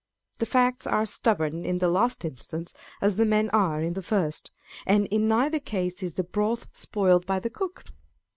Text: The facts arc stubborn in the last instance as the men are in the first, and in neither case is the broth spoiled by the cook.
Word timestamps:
The 0.39 0.47
facts 0.47 0.87
arc 0.87 1.09
stubborn 1.09 1.63
in 1.63 1.77
the 1.77 1.87
last 1.87 2.25
instance 2.25 2.73
as 3.01 3.17
the 3.17 3.23
men 3.25 3.51
are 3.51 3.83
in 3.83 3.93
the 3.93 4.01
first, 4.01 4.51
and 4.87 5.05
in 5.11 5.27
neither 5.27 5.59
case 5.59 6.01
is 6.01 6.15
the 6.15 6.23
broth 6.23 6.65
spoiled 6.73 7.27
by 7.27 7.39
the 7.39 7.51
cook. 7.51 7.83